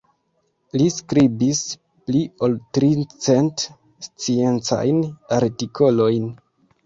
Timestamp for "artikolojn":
5.41-6.27